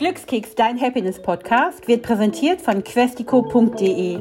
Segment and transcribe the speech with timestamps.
[0.00, 4.18] Glückskeks, dein Happiness-Podcast, wird präsentiert von questico.de,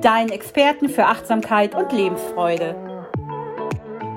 [0.00, 2.74] deinen Experten für Achtsamkeit und Lebensfreude.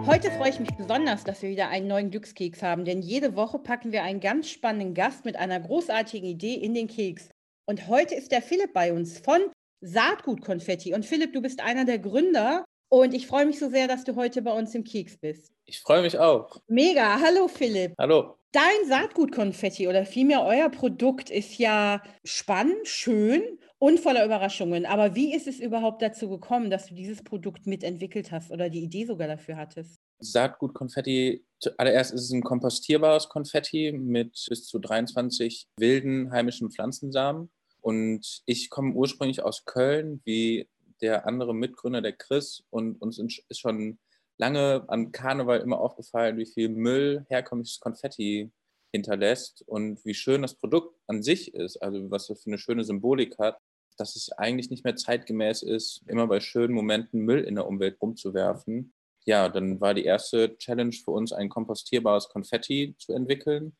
[0.06, 3.60] Heute freue ich mich besonders, dass wir wieder einen neuen Glückskeks haben, denn jede Woche
[3.60, 7.28] packen wir einen ganz spannenden Gast mit einer großartigen Idee in den Keks.
[7.66, 9.42] Und heute ist der Philipp bei uns von
[9.82, 10.94] Saatgutkonfetti.
[10.94, 14.16] Und Philipp, du bist einer der Gründer und ich freue mich so sehr, dass du
[14.16, 15.52] heute bei uns im Keks bist.
[15.66, 16.62] Ich freue mich auch.
[16.68, 17.20] Mega.
[17.20, 17.96] Hallo Philipp.
[18.00, 18.38] Hallo.
[18.54, 23.42] Dein Saatgutkonfetti oder vielmehr euer Produkt ist ja spannend, schön
[23.80, 24.86] und voller Überraschungen.
[24.86, 28.84] Aber wie ist es überhaupt dazu gekommen, dass du dieses Produkt mitentwickelt hast oder die
[28.84, 30.02] Idee sogar dafür hattest?
[30.20, 37.50] Saatgutkonfetti, zuallererst ist es ein kompostierbares Konfetti mit bis zu 23 wilden heimischen Pflanzensamen.
[37.80, 40.68] Und ich komme ursprünglich aus Köln, wie
[41.02, 42.66] der andere Mitgründer, der Chris.
[42.70, 43.98] Und uns ist schon
[44.42, 48.52] lange an Karneval immer aufgefallen, wie viel Müll herkömmliches Konfetti
[48.92, 52.84] hinterlässt und wie schön das Produkt an sich ist, also was das für eine schöne
[52.84, 53.60] Symbolik hat,
[53.98, 58.02] dass es eigentlich nicht mehr zeitgemäß ist, immer bei schönen Momenten Müll in der Umwelt
[58.02, 58.94] rumzuwerfen.
[59.26, 63.78] Ja, dann war die erste Challenge für uns, ein kompostierbares Konfetti zu entwickeln.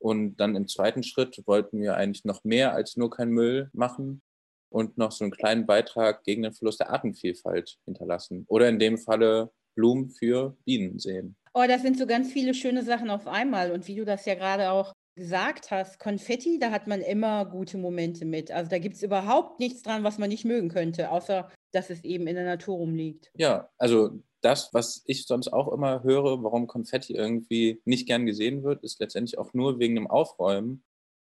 [0.00, 4.22] Und dann im zweiten Schritt wollten wir eigentlich noch mehr als nur kein Müll machen
[4.70, 8.44] und noch so einen kleinen Beitrag gegen den Verlust der Artenvielfalt hinterlassen.
[8.48, 11.36] Oder in dem Falle Blumen für Bienen sehen.
[11.54, 13.72] Oh, das sind so ganz viele schöne Sachen auf einmal.
[13.72, 17.78] Und wie du das ja gerade auch gesagt hast, Konfetti, da hat man immer gute
[17.78, 18.50] Momente mit.
[18.50, 22.04] Also da gibt es überhaupt nichts dran, was man nicht mögen könnte, außer dass es
[22.04, 23.30] eben in der Natur rumliegt.
[23.34, 28.62] Ja, also das, was ich sonst auch immer höre, warum Konfetti irgendwie nicht gern gesehen
[28.62, 30.84] wird, ist letztendlich auch nur wegen dem Aufräumen.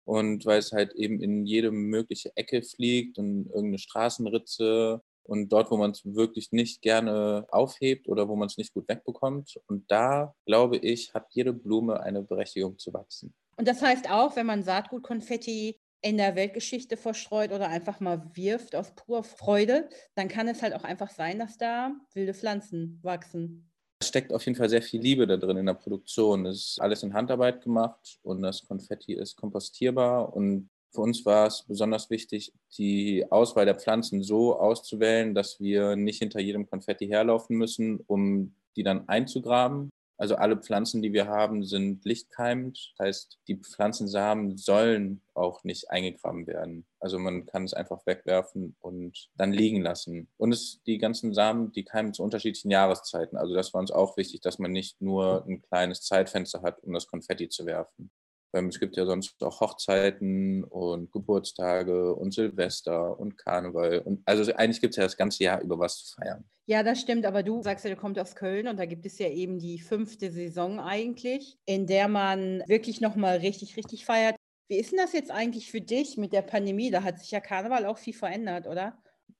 [0.05, 5.71] Und weil es halt eben in jede mögliche Ecke fliegt und irgendeine Straßenritze und dort,
[5.71, 9.59] wo man es wirklich nicht gerne aufhebt oder wo man es nicht gut wegbekommt.
[9.67, 13.33] Und da, glaube ich, hat jede Blume eine Berechtigung zu wachsen.
[13.55, 18.75] Und das heißt auch, wenn man Saatgutkonfetti in der Weltgeschichte verstreut oder einfach mal wirft
[18.75, 23.69] aus purer Freude, dann kann es halt auch einfach sein, dass da wilde Pflanzen wachsen.
[23.99, 26.45] Es steckt auf jeden Fall sehr viel Liebe da drin in der Produktion.
[26.45, 31.47] Es ist alles in Handarbeit gemacht und das Konfetti ist kompostierbar und für uns war
[31.47, 37.07] es besonders wichtig, die Auswahl der Pflanzen so auszuwählen, dass wir nicht hinter jedem Konfetti
[37.07, 39.89] herlaufen müssen, um die dann einzugraben.
[40.17, 42.93] Also alle Pflanzen, die wir haben, sind lichtkeimend.
[42.97, 46.85] Das heißt, die Pflanzensamen sollen auch nicht eingegraben werden.
[46.99, 50.29] Also man kann es einfach wegwerfen und dann liegen lassen.
[50.37, 53.37] Und es, die ganzen Samen, die keimen zu unterschiedlichen Jahreszeiten.
[53.37, 56.93] Also das war uns auch wichtig, dass man nicht nur ein kleines Zeitfenster hat, um
[56.93, 58.11] das Konfetti zu werfen.
[58.53, 63.99] Ähm, es gibt ja sonst auch Hochzeiten und Geburtstage und Silvester und Karneval.
[63.99, 66.45] Und also eigentlich gibt es ja das ganze Jahr über was zu feiern.
[66.65, 69.19] Ja, das stimmt, aber du sagst ja, du kommst aus Köln und da gibt es
[69.19, 74.35] ja eben die fünfte Saison eigentlich, in der man wirklich nochmal richtig, richtig feiert.
[74.69, 76.89] Wie ist denn das jetzt eigentlich für dich mit der Pandemie?
[76.89, 78.97] Da hat sich ja Karneval auch viel verändert, oder?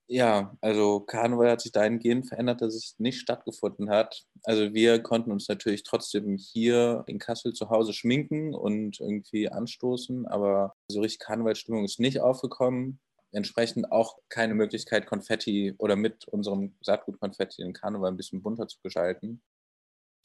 [0.08, 4.26] Ja, also Karneval hat sich dahingehend verändert, dass es nicht stattgefunden hat.
[4.44, 10.28] Also wir konnten uns natürlich trotzdem hier in Kassel zu Hause schminken und irgendwie anstoßen,
[10.28, 13.00] aber so richtig Karnevalstimmung ist nicht aufgekommen.
[13.32, 18.80] Entsprechend auch keine Möglichkeit, Konfetti oder mit unserem Saatgut-Konfetti den Karneval ein bisschen bunter zu
[18.84, 19.42] gestalten.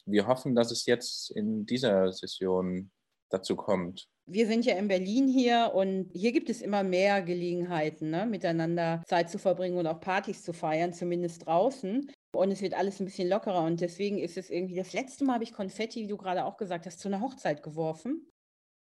[0.05, 2.91] Wir hoffen, dass es jetzt in dieser Session
[3.29, 4.07] dazu kommt.
[4.25, 9.01] Wir sind ja in Berlin hier und hier gibt es immer mehr Gelegenheiten, ne, miteinander
[9.07, 12.11] Zeit zu verbringen und auch Partys zu feiern, zumindest draußen.
[12.35, 13.63] Und es wird alles ein bisschen lockerer.
[13.63, 16.57] Und deswegen ist es irgendwie, das letzte Mal habe ich Konfetti, wie du gerade auch
[16.57, 18.29] gesagt hast, zu einer Hochzeit geworfen.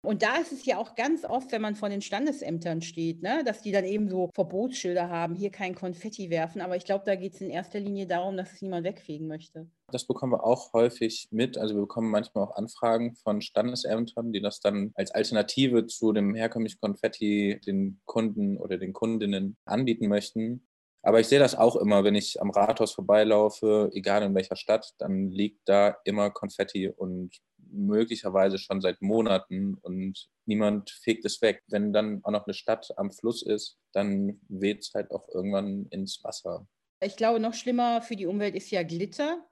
[0.04, 3.42] Und da ist es ja auch ganz oft, wenn man vor den Standesämtern steht, ne,
[3.44, 6.60] dass die dann eben so Verbotsschilder haben, hier kein Konfetti werfen.
[6.60, 9.66] Aber ich glaube, da geht es in erster Linie darum, dass es niemand wegfegen möchte.
[9.90, 11.56] Das bekommen wir auch häufig mit.
[11.56, 16.34] Also wir bekommen manchmal auch Anfragen von Standesämtern, die das dann als Alternative zu dem
[16.34, 20.66] herkömmlichen Konfetti den Kunden oder den Kundinnen anbieten möchten.
[21.04, 24.94] Aber ich sehe das auch immer, wenn ich am Rathaus vorbeilaufe, egal in welcher Stadt,
[24.98, 27.36] dann liegt da immer Konfetti und
[27.74, 31.62] möglicherweise schon seit Monaten und niemand fegt es weg.
[31.68, 35.86] Wenn dann auch noch eine Stadt am Fluss ist, dann weht es halt auch irgendwann
[35.90, 36.66] ins Wasser.
[37.00, 39.44] Ich glaube, noch schlimmer für die Umwelt ist ja Glitter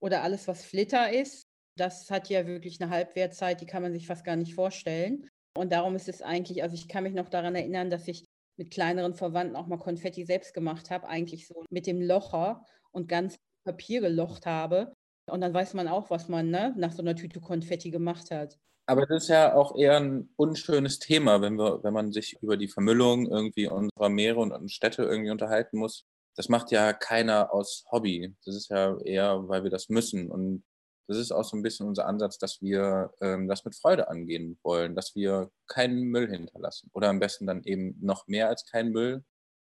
[0.00, 1.42] oder alles, was Flitter ist.
[1.76, 5.28] Das hat ja wirklich eine Halbwertzeit, die kann man sich fast gar nicht vorstellen.
[5.56, 8.24] Und darum ist es eigentlich, also ich kann mich noch daran erinnern, dass ich
[8.58, 13.08] mit kleineren Verwandten auch mal Konfetti selbst gemacht habe, eigentlich so mit dem Locher und
[13.08, 14.94] ganz Papier gelocht habe.
[15.30, 18.58] Und dann weiß man auch, was man ne, nach so einer Tüte Konfetti gemacht hat.
[18.86, 22.56] Aber das ist ja auch eher ein unschönes Thema, wenn, wir, wenn man sich über
[22.56, 26.06] die Vermüllung irgendwie unserer Meere und Städte irgendwie unterhalten muss.
[26.36, 28.34] Das macht ja keiner aus Hobby.
[28.46, 30.30] Das ist ja eher, weil wir das müssen.
[30.30, 30.64] Und
[31.08, 34.58] das ist auch so ein bisschen unser Ansatz, dass wir ähm, das mit Freude angehen
[34.62, 38.92] wollen, dass wir keinen Müll hinterlassen oder am besten dann eben noch mehr als keinen
[38.92, 39.24] Müll,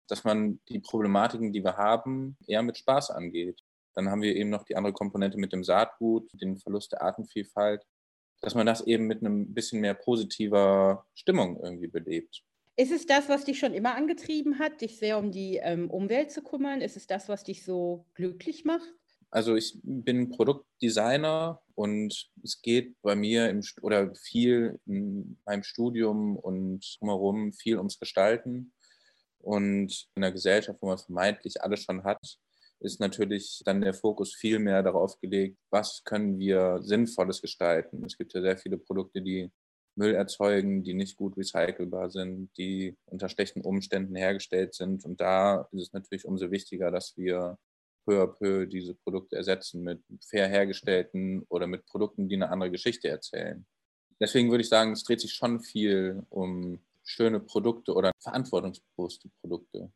[0.09, 3.61] dass man die Problematiken, die wir haben, eher mit Spaß angeht.
[3.99, 7.85] Dann haben wir eben noch die andere Komponente mit dem Saatgut, den Verlust der Artenvielfalt,
[8.41, 12.45] dass man das eben mit einem bisschen mehr positiver Stimmung irgendwie belebt.
[12.77, 16.31] Ist es das, was dich schon immer angetrieben hat, dich sehr um die ähm, Umwelt
[16.31, 16.81] zu kümmern?
[16.81, 18.89] Ist es das, was dich so glücklich macht?
[19.33, 26.37] Also ich bin Produktdesigner und es geht bei mir im, oder viel in meinem Studium
[26.37, 28.73] und drumherum viel ums Gestalten.
[29.41, 32.39] Und in einer Gesellschaft, wo man vermeintlich alles schon hat,
[32.81, 38.05] ist natürlich dann der Fokus viel mehr darauf gelegt, was können wir Sinnvolles gestalten.
[38.05, 39.51] Es gibt ja sehr viele Produkte, die
[39.97, 45.05] Müll erzeugen, die nicht gut recycelbar sind, die unter schlechten Umständen hergestellt sind.
[45.05, 47.59] Und da ist es natürlich umso wichtiger, dass wir
[48.07, 52.71] peu à peu diese Produkte ersetzen mit fair hergestellten oder mit Produkten, die eine andere
[52.71, 53.67] Geschichte erzählen.
[54.21, 59.93] Deswegen würde ich sagen, es dreht sich schon viel um schöne Produkte oder verantwortungsbewusste Produkte.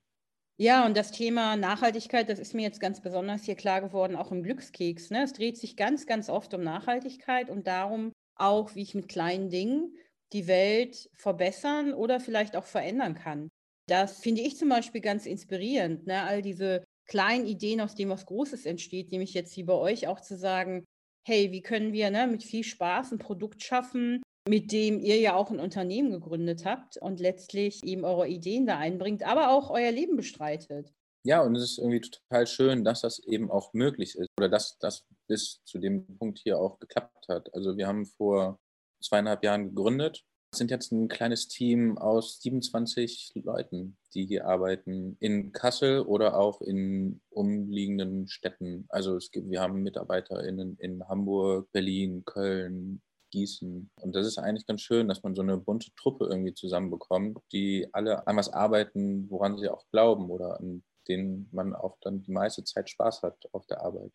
[0.59, 4.31] Ja, und das Thema Nachhaltigkeit, das ist mir jetzt ganz besonders hier klar geworden, auch
[4.31, 5.11] im Glückskeks.
[5.11, 5.25] Ne?
[5.25, 9.51] Es dreht sich ganz, ganz oft um Nachhaltigkeit und darum auch, wie ich mit kleinen
[9.51, 9.97] Dingen
[10.33, 13.49] die Welt verbessern oder vielleicht auch verändern kann.
[13.89, 16.07] Das finde ich zum Beispiel ganz inspirierend.
[16.07, 16.23] Ne?
[16.23, 20.21] All diese kleinen Ideen, aus denen was Großes entsteht, nämlich jetzt wie bei euch auch
[20.21, 20.85] zu sagen,
[21.27, 25.35] hey, wie können wir ne, mit viel Spaß ein Produkt schaffen, mit dem ihr ja
[25.35, 29.91] auch ein Unternehmen gegründet habt und letztlich eben eure Ideen da einbringt, aber auch euer
[29.91, 30.93] Leben bestreitet.
[31.25, 34.77] Ja, und es ist irgendwie total schön, dass das eben auch möglich ist oder dass
[34.79, 37.55] das bis zu dem Punkt hier auch geklappt hat.
[37.55, 38.59] Also wir haben vor
[39.01, 40.25] zweieinhalb Jahren gegründet
[40.55, 46.61] sind jetzt ein kleines Team aus 27 Leuten, die hier arbeiten, in Kassel oder auch
[46.61, 48.85] in umliegenden Städten.
[48.91, 53.01] Also es gibt, wir haben MitarbeiterInnen in Hamburg, Berlin, Köln,
[53.33, 53.91] Gießen.
[53.97, 57.89] Und das ist eigentlich ganz schön, dass man so eine bunte Truppe irgendwie zusammenbekommt, die
[57.93, 62.31] alle an was arbeiten, woran sie auch glauben oder an denen man auch dann die
[62.31, 64.13] meiste Zeit Spaß hat auf der Arbeit.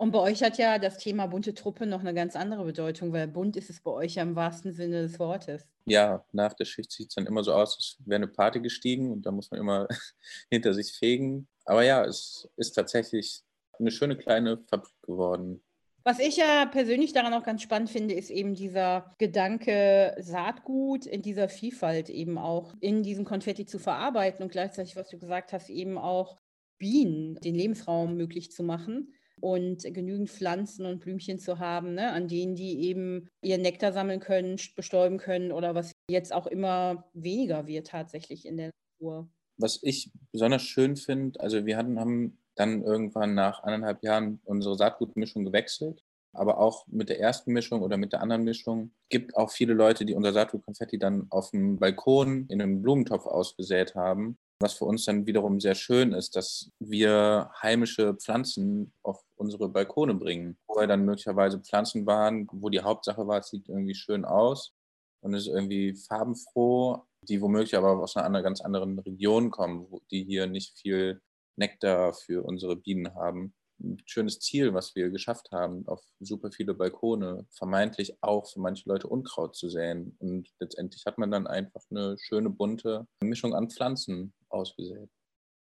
[0.00, 3.26] Und bei euch hat ja das Thema bunte Truppe noch eine ganz andere Bedeutung, weil
[3.26, 5.66] bunt ist es bei euch ja im wahrsten Sinne des Wortes.
[5.86, 9.10] Ja, nach der Schicht sieht es dann immer so aus, als wäre eine Party gestiegen
[9.10, 9.88] und da muss man immer
[10.50, 11.48] hinter sich fegen.
[11.64, 13.42] Aber ja, es ist tatsächlich
[13.80, 15.62] eine schöne kleine Fabrik geworden.
[16.08, 21.20] Was ich ja persönlich daran auch ganz spannend finde, ist eben dieser Gedanke, Saatgut in
[21.20, 25.68] dieser Vielfalt eben auch in diesem Konfetti zu verarbeiten und gleichzeitig, was du gesagt hast,
[25.68, 26.38] eben auch
[26.78, 29.12] Bienen den Lebensraum möglich zu machen
[29.42, 34.20] und genügend Pflanzen und Blümchen zu haben, ne, an denen die eben ihren Nektar sammeln
[34.20, 39.28] können, bestäuben können oder was jetzt auch immer weniger wird tatsächlich in der Natur.
[39.58, 44.76] Was ich besonders schön finde, also wir hatten, haben dann irgendwann nach anderthalb Jahren unsere
[44.76, 46.02] Saatgutmischung gewechselt.
[46.32, 50.04] Aber auch mit der ersten Mischung oder mit der anderen Mischung gibt auch viele Leute,
[50.04, 55.04] die unser Saatgutkonfetti dann auf dem Balkon in einem Blumentopf ausgesät haben was für uns
[55.04, 60.58] dann wiederum sehr schön ist, dass wir heimische Pflanzen auf unsere Balkone bringen.
[60.66, 64.74] Vorher dann möglicherweise Pflanzen waren, wo die Hauptsache war, es sieht irgendwie schön aus
[65.20, 70.46] und ist irgendwie farbenfroh, die womöglich aber aus einer ganz anderen Region kommen, die hier
[70.46, 71.20] nicht viel
[71.58, 76.74] Nektar für unsere Bienen haben ein schönes Ziel, was wir geschafft haben, auf super viele
[76.74, 80.16] Balkone, vermeintlich auch für manche Leute Unkraut zu säen.
[80.18, 85.08] Und letztendlich hat man dann einfach eine schöne bunte Mischung an Pflanzen ausgesät.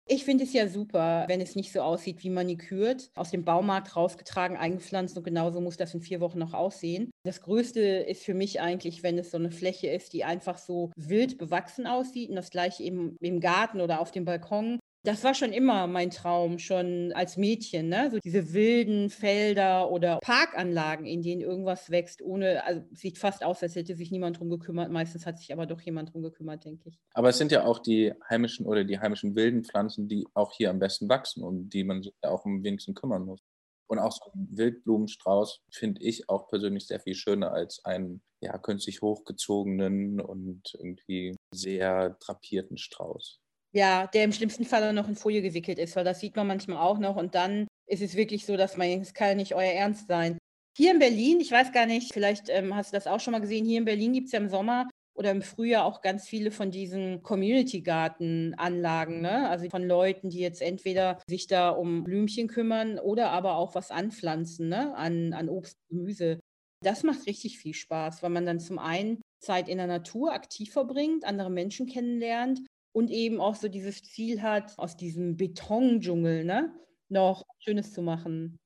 [0.07, 3.95] Ich finde es ja super, wenn es nicht so aussieht wie manikürt, aus dem Baumarkt
[3.95, 7.09] rausgetragen, eingepflanzt und genauso muss das in vier Wochen noch aussehen.
[7.23, 10.91] Das Größte ist für mich eigentlich, wenn es so eine Fläche ist, die einfach so
[10.95, 15.33] wild bewachsen aussieht und das gleiche eben im Garten oder auf dem Balkon das war
[15.33, 18.09] schon immer mein Traum, schon als Mädchen, ne?
[18.11, 23.61] So diese wilden Felder oder Parkanlagen, in denen irgendwas wächst, ohne, also sieht fast aus,
[23.63, 24.91] als hätte sich niemand drum gekümmert.
[24.91, 26.99] Meistens hat sich aber doch jemand drum gekümmert, denke ich.
[27.13, 30.69] Aber es sind ja auch die heimischen oder die heimischen wilden Pflanzen, die auch hier
[30.69, 33.41] am besten wachsen und die man sich auch am wenigsten kümmern muss.
[33.87, 38.57] Und auch so ein Wildblumenstrauß finde ich auch persönlich sehr viel schöner als einen ja,
[38.57, 43.39] künstlich hochgezogenen und irgendwie sehr drapierten Strauß.
[43.75, 46.77] Ja, der im schlimmsten Fall noch in Folie gewickelt ist, weil das sieht man manchmal
[46.77, 47.17] auch noch.
[47.17, 50.37] Und dann ist es wirklich so, dass man, es kann ja nicht euer Ernst sein.
[50.77, 53.41] Hier in Berlin, ich weiß gar nicht, vielleicht ähm, hast du das auch schon mal
[53.41, 56.51] gesehen, hier in Berlin gibt es ja im Sommer oder im Frühjahr auch ganz viele
[56.51, 59.49] von diesen Community-Garten-Anlagen, ne?
[59.49, 63.91] Also von Leuten, die jetzt entweder sich da um Blümchen kümmern oder aber auch was
[63.91, 64.95] anpflanzen, ne?
[64.95, 66.39] An, an Obst Gemüse.
[66.81, 70.71] Das macht richtig viel Spaß, weil man dann zum einen Zeit in der Natur aktiv
[70.71, 72.61] verbringt, andere Menschen kennenlernt
[72.95, 76.73] und eben auch so dieses Ziel hat, aus diesem Betondschungel ne,
[77.09, 78.57] noch Schönes zu machen.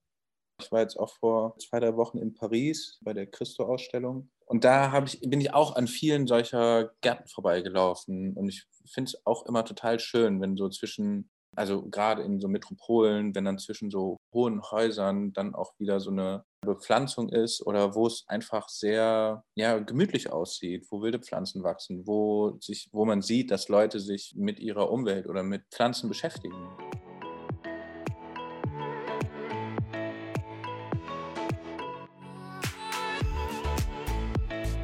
[0.61, 4.29] Ich war jetzt auch vor zwei, drei Wochen in Paris bei der Christo-Ausstellung.
[4.45, 8.35] Und da ich, bin ich auch an vielen solcher Gärten vorbeigelaufen.
[8.35, 12.47] Und ich finde es auch immer total schön, wenn so zwischen, also gerade in so
[12.47, 17.95] Metropolen, wenn dann zwischen so hohen Häusern dann auch wieder so eine Bepflanzung ist oder
[17.95, 23.21] wo es einfach sehr ja, gemütlich aussieht, wo wilde Pflanzen wachsen, wo, sich, wo man
[23.21, 26.55] sieht, dass Leute sich mit ihrer Umwelt oder mit Pflanzen beschäftigen.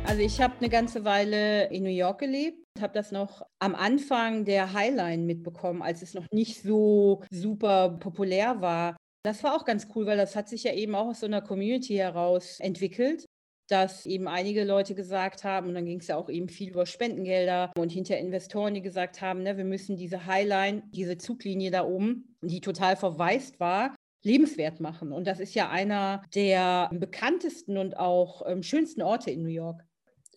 [0.08, 4.46] Also ich habe eine ganze Weile in New York gelebt, habe das noch am Anfang
[4.46, 8.96] der Highline mitbekommen, als es noch nicht so super populär war.
[9.24, 11.42] Das war auch ganz cool, weil das hat sich ja eben auch aus so einer
[11.42, 13.26] Community heraus entwickelt,
[13.68, 16.86] dass eben einige Leute gesagt haben, und dann ging es ja auch eben viel über
[16.86, 21.84] Spendengelder und hinter Investoren, die gesagt haben, ne, wir müssen diese Highline, diese Zuglinie da
[21.84, 25.12] oben, die total verwaist war, lebenswert machen.
[25.12, 29.84] Und das ist ja einer der bekanntesten und auch ähm, schönsten Orte in New York.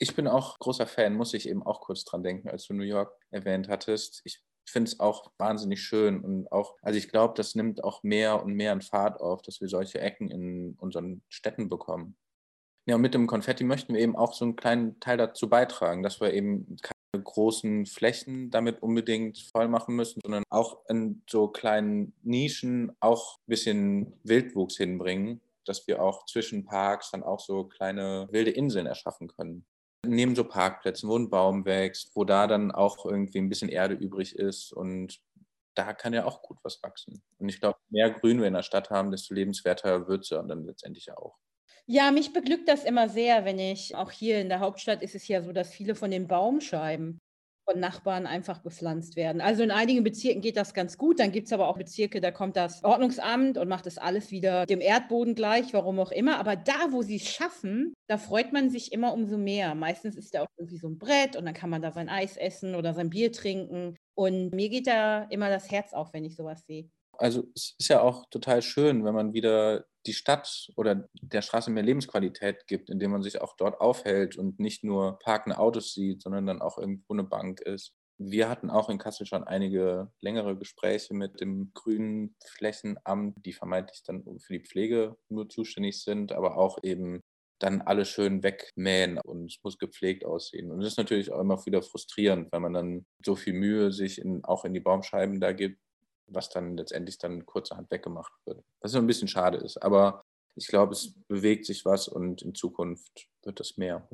[0.00, 2.84] Ich bin auch großer Fan, muss ich eben auch kurz dran denken, als du New
[2.84, 4.20] York erwähnt hattest.
[4.24, 8.42] Ich finde es auch wahnsinnig schön und auch, also ich glaube, das nimmt auch mehr
[8.42, 12.16] und mehr an Fahrt auf, dass wir solche Ecken in unseren Städten bekommen.
[12.86, 16.02] Ja, und mit dem Konfetti möchten wir eben auch so einen kleinen Teil dazu beitragen,
[16.02, 21.48] dass wir eben keine großen Flächen damit unbedingt voll machen müssen, sondern auch in so
[21.48, 27.64] kleinen Nischen auch ein bisschen Wildwuchs hinbringen, dass wir auch zwischen Parks dann auch so
[27.64, 29.66] kleine wilde Inseln erschaffen können
[30.08, 33.94] neben so Parkplätzen, wo ein Baum wächst, wo da dann auch irgendwie ein bisschen Erde
[33.94, 35.20] übrig ist und
[35.74, 37.22] da kann ja auch gut was wachsen.
[37.38, 40.64] Und ich glaube, mehr Grün wir in der Stadt haben, desto lebenswerter wird ja dann
[40.64, 41.36] letztendlich auch.
[41.86, 45.26] Ja, mich beglückt das immer sehr, wenn ich, auch hier in der Hauptstadt ist es
[45.28, 47.18] ja so, dass viele von den Baumscheiben
[47.68, 49.40] von Nachbarn einfach bepflanzt werden.
[49.40, 52.30] Also in einigen Bezirken geht das ganz gut, dann gibt es aber auch Bezirke, da
[52.30, 56.38] kommt das Ordnungsamt und macht das alles wieder dem Erdboden gleich, warum auch immer.
[56.38, 59.74] Aber da, wo sie es schaffen, da freut man sich immer umso mehr.
[59.74, 62.36] Meistens ist da auch irgendwie so ein Brett und dann kann man da sein Eis
[62.36, 63.96] essen oder sein Bier trinken.
[64.14, 66.88] Und mir geht da immer das Herz auf, wenn ich sowas sehe.
[67.18, 71.70] Also es ist ja auch total schön, wenn man wieder die Stadt oder der Straße
[71.70, 76.22] mehr Lebensqualität gibt, indem man sich auch dort aufhält und nicht nur parkende Autos sieht,
[76.22, 77.92] sondern dann auch irgendwo eine Bank ist.
[78.20, 84.02] Wir hatten auch in Kassel schon einige längere Gespräche mit dem grünen Flächenamt, die vermeintlich
[84.04, 87.20] dann für die Pflege nur zuständig sind, aber auch eben
[87.60, 90.70] dann alle schön wegmähen und es muss gepflegt aussehen.
[90.70, 94.18] Und das ist natürlich auch immer wieder frustrierend, wenn man dann so viel Mühe sich
[94.18, 95.78] in, auch in die Baumscheiben da gibt
[96.28, 98.62] was dann letztendlich dann kurzerhand weggemacht wird.
[98.80, 99.82] Was so ein bisschen schade ist.
[99.82, 104.08] Aber ich glaube, es bewegt sich was und in Zukunft wird es mehr.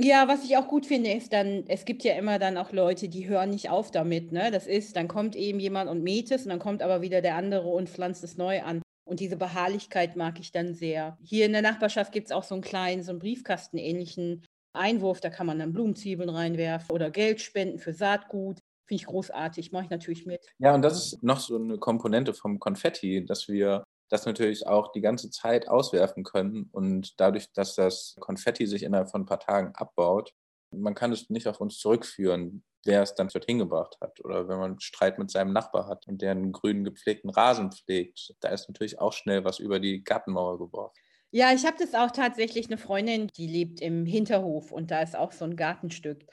[0.00, 3.08] Ja, was ich auch gut finde, ist dann, es gibt ja immer dann auch Leute,
[3.08, 4.30] die hören nicht auf damit.
[4.30, 4.52] Ne?
[4.52, 7.34] Das ist, dann kommt eben jemand und mäht es und dann kommt aber wieder der
[7.34, 8.80] andere und pflanzt es neu an.
[9.04, 11.18] Und diese Beharrlichkeit mag ich dann sehr.
[11.22, 15.30] Hier in der Nachbarschaft gibt es auch so einen kleinen, so einen Briefkastenähnlichen Einwurf, da
[15.30, 18.58] kann man dann Blumenzwiebeln reinwerfen oder Geld spenden für Saatgut.
[18.88, 20.46] Finde ich großartig, mache ich natürlich mit.
[20.58, 24.92] Ja, und das ist noch so eine Komponente vom Konfetti, dass wir das natürlich auch
[24.92, 29.40] die ganze Zeit auswerfen können und dadurch, dass das Konfetti sich innerhalb von ein paar
[29.40, 30.32] Tagen abbaut,
[30.70, 34.24] man kann es nicht auf uns zurückführen, wer es dann dorthin gebracht hat.
[34.24, 38.34] Oder wenn man Streit mit seinem Nachbar hat und der einen grünen gepflegten Rasen pflegt,
[38.40, 40.98] da ist natürlich auch schnell was über die Gartenmauer geworfen.
[41.30, 45.14] Ja, ich habe das auch tatsächlich eine Freundin, die lebt im Hinterhof und da ist
[45.14, 46.24] auch so ein Gartenstück.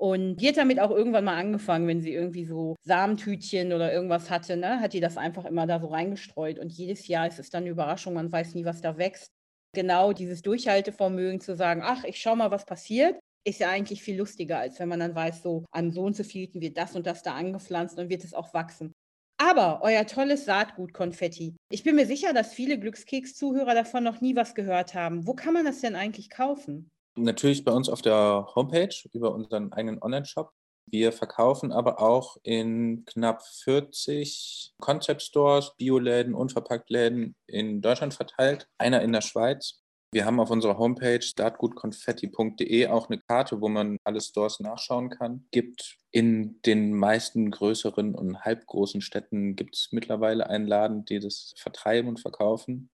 [0.00, 4.30] Und die hat damit auch irgendwann mal angefangen, wenn sie irgendwie so Samentütchen oder irgendwas
[4.30, 6.58] hatte, ne, hat die das einfach immer da so reingestreut.
[6.58, 9.28] Und jedes Jahr ist es dann eine Überraschung, man weiß nie, was da wächst.
[9.74, 14.16] Genau dieses Durchhaltevermögen zu sagen, ach, ich schau mal, was passiert, ist ja eigentlich viel
[14.16, 17.06] lustiger, als wenn man dann weiß, so an so und so vielten wird das und
[17.06, 18.92] das da angepflanzt und wird es auch wachsen.
[19.36, 21.56] Aber euer tolles Saatgut-Konfetti.
[21.70, 25.26] Ich bin mir sicher, dass viele Glückskeks-Zuhörer davon noch nie was gehört haben.
[25.26, 26.88] Wo kann man das denn eigentlich kaufen?
[27.22, 30.52] Natürlich bei uns auf der Homepage über unseren eigenen Online-Shop.
[30.86, 39.02] Wir verkaufen aber auch in knapp 40 Concept Stores, Bioläden, Unverpacktläden in Deutschland verteilt, einer
[39.02, 39.82] in der Schweiz.
[40.12, 45.46] Wir haben auf unserer Homepage startgutkonfetti.de auch eine Karte, wo man alle Stores nachschauen kann.
[45.52, 51.54] Gibt in den meisten größeren und halbgroßen Städten gibt es mittlerweile einen Laden, die das
[51.56, 52.90] vertreiben und verkaufen.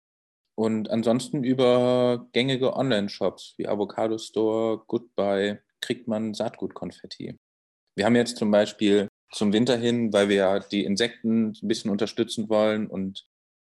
[0.55, 7.37] Und ansonsten über gängige Online-Shops wie Avocado Store, Goodbye kriegt man Saatgutkonfetti.
[7.95, 11.91] Wir haben jetzt zum Beispiel zum Winter hin, weil wir ja die Insekten ein bisschen
[11.91, 13.25] unterstützen wollen und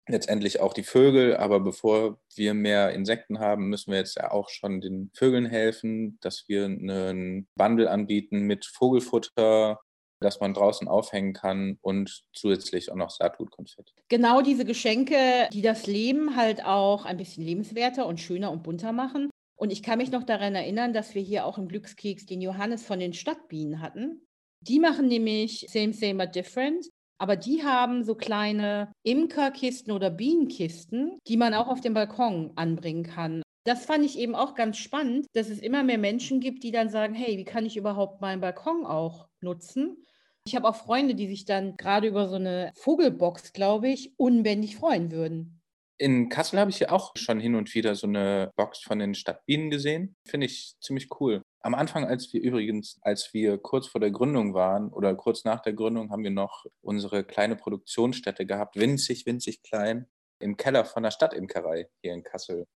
[0.08, 1.36] letztendlich auch die Vögel.
[1.36, 6.18] Aber bevor wir mehr Insekten haben, müssen wir jetzt ja auch schon den Vögeln helfen,
[6.20, 9.80] dass wir einen Bundle anbieten mit Vogelfutter,
[10.20, 13.92] das man draußen aufhängen kann und zusätzlich auch noch Saatgutkonfetti.
[14.08, 18.92] Genau diese Geschenke, die das Leben halt auch ein bisschen lebenswerter und schöner und bunter
[18.92, 19.30] machen.
[19.56, 22.84] Und ich kann mich noch daran erinnern, dass wir hier auch im Glückskeks den Johannes
[22.84, 24.26] von den Stadtbienen hatten.
[24.60, 26.86] Die machen nämlich Same, Same, but Different.
[27.18, 33.04] Aber die haben so kleine Imkerkisten oder Bienenkisten, die man auch auf dem Balkon anbringen
[33.04, 33.42] kann.
[33.66, 36.88] Das fand ich eben auch ganz spannend, dass es immer mehr Menschen gibt, die dann
[36.88, 40.06] sagen, hey, wie kann ich überhaupt meinen Balkon auch nutzen?
[40.46, 44.76] Ich habe auch Freunde, die sich dann gerade über so eine Vogelbox, glaube ich, unbändig
[44.76, 45.60] freuen würden.
[45.98, 49.16] In Kassel habe ich ja auch schon hin und wieder so eine Box von den
[49.16, 50.14] Stadtbienen gesehen.
[50.28, 51.42] Finde ich ziemlich cool.
[51.58, 55.58] Am Anfang, als wir übrigens, als wir kurz vor der Gründung waren oder kurz nach
[55.58, 60.06] der Gründung, haben wir noch unsere kleine Produktionsstätte gehabt, winzig, winzig klein,
[60.38, 62.68] im Keller von der Stadtimkerei hier in Kassel.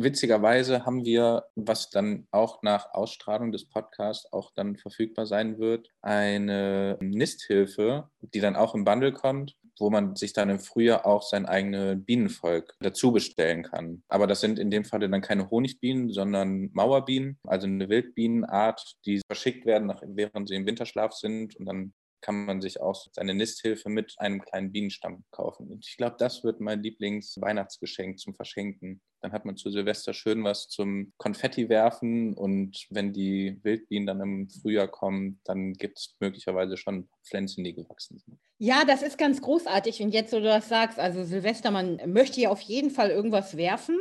[0.00, 5.90] Witzigerweise haben wir, was dann auch nach Ausstrahlung des Podcasts auch dann verfügbar sein wird,
[6.02, 11.22] eine Nisthilfe, die dann auch im Bundle kommt, wo man sich dann im Frühjahr auch
[11.22, 14.04] sein eigenes Bienenvolk dazu bestellen kann.
[14.08, 19.20] Aber das sind in dem Falle dann keine Honigbienen, sondern Mauerbienen, also eine Wildbienenart, die
[19.26, 23.88] verschickt werden, während sie im Winterschlaf sind und dann kann man sich auch seine Nisthilfe
[23.88, 25.68] mit einem kleinen Bienenstamm kaufen.
[25.68, 29.00] Und ich glaube, das wird mein Lieblings-Weihnachtsgeschenk zum Verschenken.
[29.20, 34.20] Dann hat man zu Silvester schön was zum Konfetti werfen und wenn die Wildbienen dann
[34.20, 38.38] im Frühjahr kommen, dann gibt es möglicherweise schon Pflänzchen, die gewachsen sind.
[38.58, 40.02] Ja, das ist ganz großartig.
[40.02, 43.56] Und jetzt, wo du das sagst, also Silvester, man möchte ja auf jeden Fall irgendwas
[43.56, 43.98] werfen,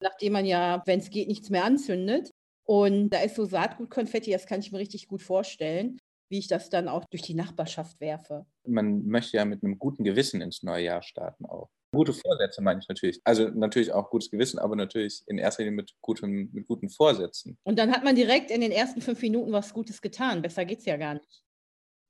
[0.00, 2.30] nachdem man ja, wenn es geht, nichts mehr anzündet.
[2.64, 5.98] Und da ist so Saatgutkonfetti, das kann ich mir richtig gut vorstellen
[6.28, 8.46] wie ich das dann auch durch die Nachbarschaft werfe.
[8.66, 11.70] Man möchte ja mit einem guten Gewissen ins neue Jahr starten auch.
[11.92, 13.20] Gute Vorsätze meine ich natürlich.
[13.24, 17.56] Also natürlich auch gutes Gewissen, aber natürlich in erster Linie mit, gutem, mit guten Vorsätzen.
[17.64, 20.42] Und dann hat man direkt in den ersten fünf Minuten was Gutes getan.
[20.42, 21.42] Besser geht es ja gar nicht.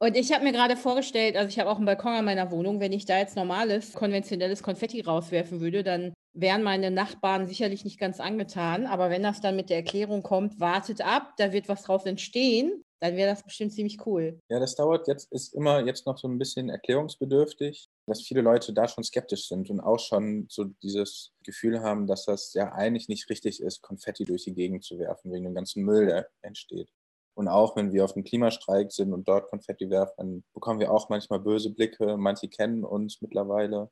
[0.01, 2.79] Und ich habe mir gerade vorgestellt, also ich habe auch einen Balkon an meiner Wohnung,
[2.79, 7.99] wenn ich da jetzt normales, konventionelles Konfetti rauswerfen würde, dann wären meine Nachbarn sicherlich nicht
[7.99, 8.87] ganz angetan.
[8.87, 12.85] Aber wenn das dann mit der Erklärung kommt, wartet ab, da wird was draus entstehen,
[13.01, 14.41] dann wäre das bestimmt ziemlich cool.
[14.49, 18.73] Ja, das dauert jetzt, ist immer jetzt noch so ein bisschen erklärungsbedürftig, dass viele Leute
[18.73, 23.09] da schon skeptisch sind und auch schon so dieses Gefühl haben, dass das ja eigentlich
[23.09, 26.91] nicht richtig ist, Konfetti durch die Gegend zu werfen, wegen dem ganzen Müll, der entsteht.
[27.35, 30.91] Und auch wenn wir auf dem Klimastreik sind und dort Konfetti werfen, dann bekommen wir
[30.91, 32.17] auch manchmal böse Blicke.
[32.17, 33.91] Manche kennen uns mittlerweile.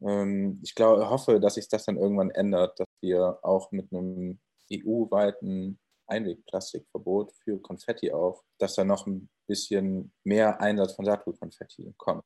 [0.00, 4.40] Ähm, ich glaube, hoffe, dass sich das dann irgendwann ändert, dass wir auch mit einem
[4.72, 5.78] EU-weiten
[6.12, 12.22] Einwegplastikverbot für Konfetti auch, dass da noch ein bisschen mehr Einsatz von Saatgutkonfetti kommt.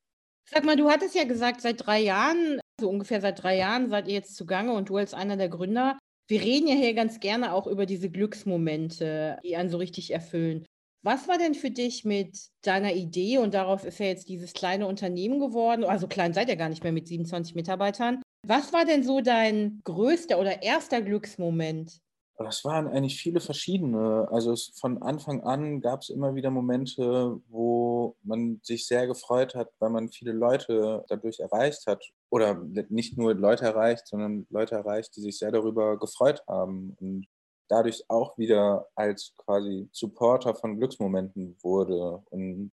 [0.49, 4.07] Sag mal, du hattest ja gesagt, seit drei Jahren, so ungefähr seit drei Jahren seid
[4.07, 5.99] ihr jetzt zugange und du als einer der Gründer.
[6.29, 10.65] Wir reden ja hier ganz gerne auch über diese Glücksmomente, die einen so richtig erfüllen.
[11.03, 14.89] Was war denn für dich mit deiner Idee und daraus ist ja jetzt dieses kleine
[14.89, 18.23] Unternehmen geworden, also klein seid ihr gar nicht mehr mit 27 Mitarbeitern.
[18.45, 22.01] Was war denn so dein größter oder erster Glücksmoment?
[22.39, 24.29] Das waren eigentlich viele verschiedene.
[24.31, 29.55] Also es, von Anfang an gab es immer wieder Momente, wo man sich sehr gefreut
[29.55, 32.05] hat, weil man viele Leute dadurch erreicht hat.
[32.29, 32.55] Oder
[32.91, 37.27] nicht nur Leute erreicht, sondern Leute erreicht, die sich sehr darüber gefreut haben und
[37.69, 42.23] dadurch auch wieder als quasi Supporter von Glücksmomenten wurde.
[42.31, 42.71] Und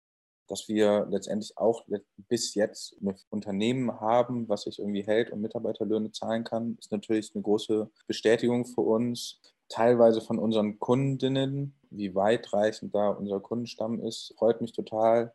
[0.49, 1.85] dass wir letztendlich auch
[2.29, 7.33] bis jetzt ein Unternehmen haben, was sich irgendwie hält und Mitarbeiterlöhne zahlen kann, ist natürlich
[7.35, 9.41] eine große Bestätigung für uns.
[9.69, 15.35] Teilweise von unseren Kundinnen, wie weitreichend da unser Kundenstamm ist, freut mich total.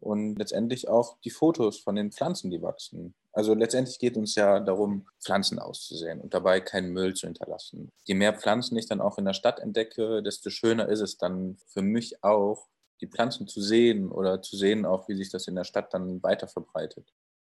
[0.00, 3.14] Und letztendlich auch die Fotos von den Pflanzen, die wachsen.
[3.32, 7.92] Also letztendlich geht uns ja darum, Pflanzen auszusehen und dabei keinen Müll zu hinterlassen.
[8.04, 11.58] Je mehr Pflanzen ich dann auch in der Stadt entdecke, desto schöner ist es dann
[11.66, 12.66] für mich auch,
[13.00, 16.22] die Pflanzen zu sehen oder zu sehen auch, wie sich das in der Stadt dann
[16.22, 17.12] weiter verbreitet.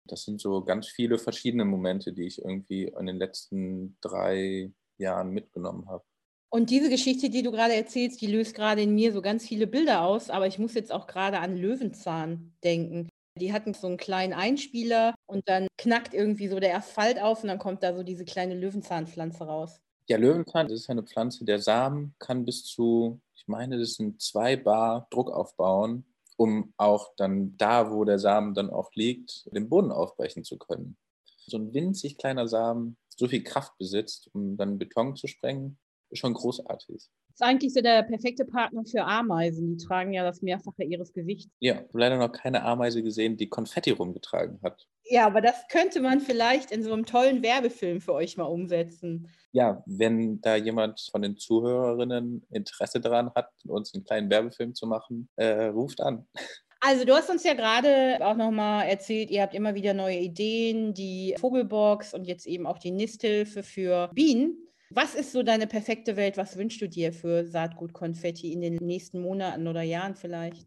[0.05, 5.31] Das sind so ganz viele verschiedene Momente, die ich irgendwie in den letzten drei Jahren
[5.31, 6.05] mitgenommen habe.
[6.51, 9.67] Und diese Geschichte, die du gerade erzählst, die löst gerade in mir so ganz viele
[9.67, 13.09] Bilder aus, aber ich muss jetzt auch gerade an Löwenzahn denken.
[13.39, 17.49] Die hatten so einen kleinen Einspieler und dann knackt irgendwie so der Asphalt auf und
[17.49, 19.79] dann kommt da so diese kleine Löwenzahnpflanze raus.
[20.09, 24.57] Ja, Löwenzahn, das ist eine Pflanze, der Samen kann bis zu meine, das sind zwei
[24.57, 26.05] Bar Druck aufbauen,
[26.37, 30.97] um auch dann da, wo der Samen dann auch liegt, den Boden aufbrechen zu können.
[31.47, 35.79] So ein winzig kleiner Samen so viel Kraft besitzt, um dann Beton zu sprengen,
[36.11, 39.77] ist schon großartig ist eigentlich so der perfekte Partner für Ameisen.
[39.77, 41.53] Die tragen ja das Mehrfache ihres Gewichts.
[41.61, 44.89] Ja, leider noch keine Ameise gesehen, die Konfetti rumgetragen hat.
[45.05, 49.29] Ja, aber das könnte man vielleicht in so einem tollen Werbefilm für euch mal umsetzen.
[49.53, 54.89] Ja, wenn da jemand von den Zuhörerinnen Interesse daran hat, uns einen kleinen Werbefilm zu
[54.89, 56.27] machen, äh, ruft an.
[56.81, 60.93] Also du hast uns ja gerade auch nochmal erzählt, ihr habt immer wieder neue Ideen,
[60.93, 64.68] die Vogelbox und jetzt eben auch die Nisthilfe für Bienen.
[64.91, 66.37] Was ist so deine perfekte Welt?
[66.37, 70.67] Was wünschst du dir für Saatgutkonfetti in den nächsten Monaten oder Jahren vielleicht?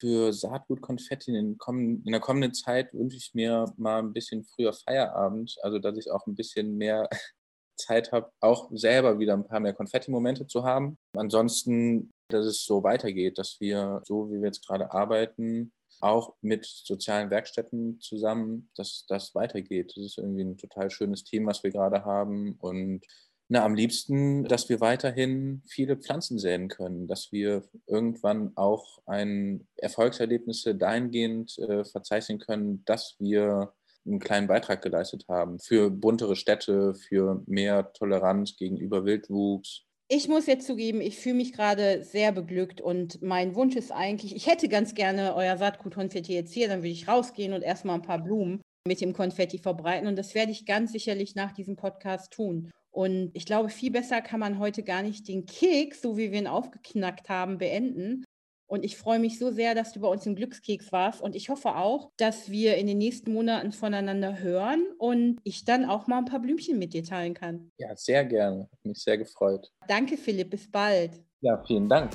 [0.00, 1.56] Für Saatgutkonfetti in,
[2.04, 6.10] in, der kommenden Zeit wünsche ich mir mal ein bisschen früher Feierabend, also dass ich
[6.10, 7.08] auch ein bisschen mehr
[7.76, 10.98] Zeit habe, auch selber wieder ein paar mehr Konfetti-Momente zu haben.
[11.16, 16.64] Ansonsten, dass es so weitergeht, dass wir, so wie wir jetzt gerade arbeiten, auch mit
[16.64, 19.92] sozialen Werkstätten zusammen, dass das weitergeht.
[19.94, 22.56] Das ist irgendwie ein total schönes Team, was wir gerade haben.
[22.58, 23.04] Und
[23.52, 29.66] na, am liebsten, dass wir weiterhin viele Pflanzen säen können, dass wir irgendwann auch ein
[29.76, 33.72] Erfolgserlebnisse dahingehend äh, verzeichnen können, dass wir
[34.06, 39.82] einen kleinen Beitrag geleistet haben für buntere Städte, für mehr Toleranz gegenüber Wildwuchs.
[40.06, 44.36] Ich muss jetzt zugeben, ich fühle mich gerade sehr beglückt und mein Wunsch ist eigentlich,
[44.36, 48.02] ich hätte ganz gerne euer Saatgut-Konfetti jetzt hier, dann würde ich rausgehen und erstmal ein
[48.02, 52.32] paar Blumen mit dem Konfetti verbreiten und das werde ich ganz sicherlich nach diesem Podcast
[52.32, 52.70] tun.
[52.90, 56.38] Und ich glaube, viel besser kann man heute gar nicht den Keks, so wie wir
[56.38, 58.24] ihn aufgeknackt haben, beenden,
[58.70, 61.20] und ich freue mich so sehr, dass du bei uns im Glückskeks warst.
[61.20, 65.84] Und ich hoffe auch, dass wir in den nächsten Monaten voneinander hören und ich dann
[65.84, 67.72] auch mal ein paar Blümchen mit dir teilen kann.
[67.78, 68.68] Ja, sehr gerne.
[68.70, 69.72] Hat mich sehr gefreut.
[69.88, 70.50] Danke, Philipp.
[70.50, 71.10] Bis bald.
[71.40, 72.12] Ja, vielen Dank.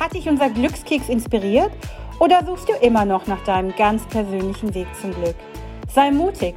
[0.00, 1.70] Hat dich unser Glückskeks inspiriert
[2.18, 5.36] oder suchst du immer noch nach deinem ganz persönlichen Weg zum Glück?
[5.88, 6.56] Sei mutig.